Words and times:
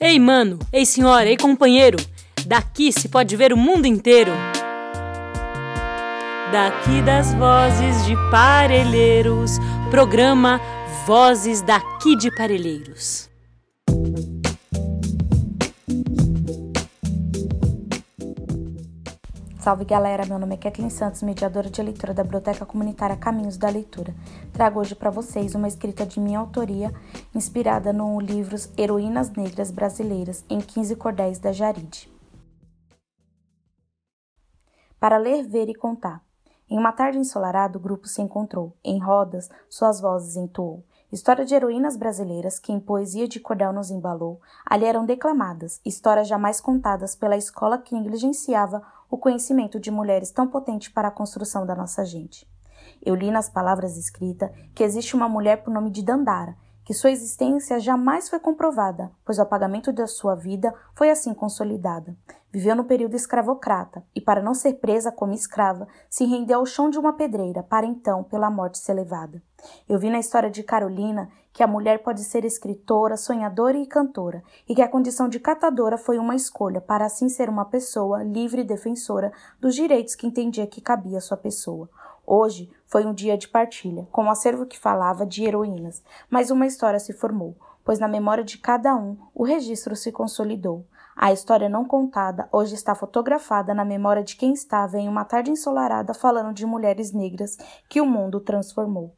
Ei, 0.00 0.16
mano, 0.20 0.60
ei, 0.72 0.86
senhora, 0.86 1.28
ei, 1.28 1.36
companheiro, 1.36 1.98
daqui 2.46 2.92
se 2.92 3.08
pode 3.08 3.34
ver 3.34 3.52
o 3.52 3.56
mundo 3.56 3.84
inteiro. 3.84 4.30
Daqui 6.52 7.02
das 7.02 7.34
vozes 7.34 8.06
de 8.06 8.14
Parelheiros, 8.30 9.58
programa 9.90 10.60
Vozes 11.04 11.62
daqui 11.62 12.14
de 12.16 12.30
Parelheiros. 12.36 13.28
Salve 19.60 19.84
galera, 19.84 20.24
meu 20.24 20.38
nome 20.38 20.54
é 20.54 20.56
Kathleen 20.56 20.88
Santos, 20.88 21.20
mediadora 21.20 21.68
de 21.68 21.82
leitura 21.82 22.14
da 22.14 22.22
Biblioteca 22.22 22.64
Comunitária 22.64 23.16
Caminhos 23.16 23.56
da 23.56 23.68
Leitura. 23.68 24.14
Trago 24.52 24.78
hoje 24.78 24.94
para 24.94 25.10
vocês 25.10 25.52
uma 25.52 25.66
escrita 25.66 26.06
de 26.06 26.20
minha 26.20 26.38
autoria, 26.38 26.94
inspirada 27.34 27.92
no 27.92 28.20
livro 28.20 28.56
Heroínas 28.78 29.30
Negras 29.30 29.72
Brasileiras, 29.72 30.44
em 30.48 30.60
15 30.60 30.94
Cordéis 30.94 31.40
da 31.40 31.50
Jaride. 31.50 32.08
Para 35.00 35.18
ler, 35.18 35.44
ver 35.44 35.68
e 35.68 35.74
contar. 35.74 36.22
Em 36.70 36.78
uma 36.78 36.92
tarde 36.92 37.18
ensolarada, 37.18 37.78
o 37.78 37.80
grupo 37.80 38.06
se 38.06 38.22
encontrou. 38.22 38.76
Em 38.84 39.00
rodas, 39.00 39.50
suas 39.68 40.00
vozes 40.00 40.36
entoou. 40.36 40.84
História 41.10 41.44
de 41.44 41.54
heroínas 41.54 41.96
brasileiras 41.96 42.58
que 42.58 42.70
em 42.70 42.78
poesia 42.78 43.26
de 43.26 43.40
cordel 43.40 43.72
nos 43.72 43.90
embalou, 43.90 44.42
ali 44.66 44.84
eram 44.84 45.06
declamadas, 45.06 45.80
histórias 45.82 46.28
jamais 46.28 46.60
contadas 46.60 47.16
pela 47.16 47.34
escola 47.34 47.78
que 47.78 47.94
negligenciava 47.94 48.82
o 49.10 49.16
conhecimento 49.16 49.80
de 49.80 49.90
mulheres 49.90 50.30
tão 50.30 50.46
potente 50.46 50.90
para 50.90 51.08
a 51.08 51.12
construção 51.12 51.64
da 51.64 51.74
nossa 51.74 52.04
gente. 52.04 52.46
Eu 53.04 53.14
li 53.14 53.30
nas 53.30 53.48
palavras 53.48 53.96
escritas 53.96 54.50
que 54.74 54.82
existe 54.82 55.14
uma 55.14 55.28
mulher 55.28 55.62
por 55.62 55.72
nome 55.72 55.90
de 55.90 56.02
Dandara, 56.02 56.56
que 56.88 56.94
sua 56.94 57.10
existência 57.10 57.78
jamais 57.78 58.30
foi 58.30 58.40
comprovada, 58.40 59.12
pois 59.22 59.38
o 59.38 59.42
apagamento 59.42 59.92
da 59.92 60.06
sua 60.06 60.34
vida 60.34 60.72
foi 60.94 61.10
assim 61.10 61.34
consolidada. 61.34 62.16
Viveu 62.50 62.74
no 62.74 62.84
período 62.84 63.14
escravocrata 63.14 64.02
e, 64.14 64.22
para 64.22 64.40
não 64.40 64.54
ser 64.54 64.72
presa 64.80 65.12
como 65.12 65.34
escrava, 65.34 65.86
se 66.08 66.24
rendeu 66.24 66.60
ao 66.60 66.64
chão 66.64 66.88
de 66.88 66.98
uma 66.98 67.12
pedreira, 67.12 67.62
para 67.62 67.84
então, 67.84 68.24
pela 68.24 68.50
morte, 68.50 68.78
ser 68.78 68.94
levada. 68.94 69.42
Eu 69.86 69.98
vi 69.98 70.08
na 70.08 70.18
história 70.18 70.50
de 70.50 70.62
Carolina 70.62 71.28
que 71.52 71.62
a 71.62 71.66
mulher 71.66 72.02
pode 72.02 72.24
ser 72.24 72.42
escritora, 72.46 73.18
sonhadora 73.18 73.76
e 73.76 73.84
cantora, 73.84 74.42
e 74.66 74.74
que 74.74 74.80
a 74.80 74.88
condição 74.88 75.28
de 75.28 75.38
catadora 75.38 75.98
foi 75.98 76.18
uma 76.18 76.34
escolha 76.34 76.80
para 76.80 77.04
assim 77.04 77.28
ser 77.28 77.50
uma 77.50 77.66
pessoa 77.66 78.22
livre 78.22 78.62
e 78.62 78.64
defensora 78.64 79.30
dos 79.60 79.74
direitos 79.74 80.14
que 80.14 80.26
entendia 80.26 80.66
que 80.66 80.80
cabia 80.80 81.18
à 81.18 81.20
sua 81.20 81.36
pessoa. 81.36 81.90
Hoje 82.30 82.70
foi 82.84 83.06
um 83.06 83.14
dia 83.14 83.38
de 83.38 83.48
partilha, 83.48 84.06
com 84.12 84.24
um 84.24 84.30
acervo 84.30 84.66
que 84.66 84.78
falava 84.78 85.24
de 85.24 85.44
heroínas, 85.44 86.02
mas 86.28 86.50
uma 86.50 86.66
história 86.66 87.00
se 87.00 87.14
formou, 87.14 87.56
pois 87.82 87.98
na 87.98 88.06
memória 88.06 88.44
de 88.44 88.58
cada 88.58 88.94
um 88.94 89.16
o 89.34 89.44
registro 89.44 89.96
se 89.96 90.12
consolidou. 90.12 90.84
A 91.16 91.32
história 91.32 91.70
não 91.70 91.86
contada 91.86 92.46
hoje 92.52 92.74
está 92.74 92.94
fotografada 92.94 93.72
na 93.72 93.82
memória 93.82 94.22
de 94.22 94.36
quem 94.36 94.52
estava 94.52 94.98
em 94.98 95.08
uma 95.08 95.24
tarde 95.24 95.50
ensolarada 95.50 96.12
falando 96.12 96.52
de 96.52 96.66
mulheres 96.66 97.12
negras 97.12 97.56
que 97.88 97.98
o 97.98 98.04
mundo 98.04 98.40
transformou. 98.40 99.16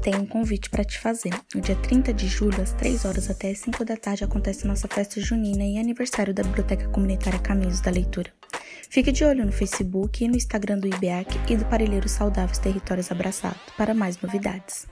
Tenho 0.00 0.20
um 0.20 0.26
convite 0.26 0.70
para 0.70 0.84
te 0.84 0.98
fazer. 0.98 1.30
No 1.54 1.60
dia 1.60 1.76
30 1.76 2.12
de 2.12 2.26
julho, 2.26 2.60
às 2.60 2.72
3 2.72 3.04
horas 3.04 3.30
até 3.30 3.50
as 3.50 3.58
5 3.58 3.84
da 3.84 3.96
tarde, 3.96 4.24
acontece 4.24 4.66
nossa 4.66 4.88
festa 4.88 5.20
junina 5.20 5.64
e 5.64 5.78
aniversário 5.78 6.34
da 6.34 6.42
Biblioteca 6.42 6.88
Comunitária 6.88 7.38
Caminhos 7.38 7.80
da 7.80 7.90
Leitura. 7.90 8.32
Fique 8.88 9.12
de 9.12 9.24
olho 9.24 9.46
no 9.46 9.52
Facebook 9.52 10.24
e 10.24 10.28
no 10.28 10.36
Instagram 10.36 10.78
do 10.78 10.88
IBEAC 10.88 11.52
e 11.52 11.56
do 11.56 11.64
Parelheiro 11.66 12.08
Saudáveis 12.08 12.58
Territórios 12.58 13.12
Abraçados 13.12 13.60
para 13.76 13.94
mais 13.94 14.20
novidades. 14.20 14.86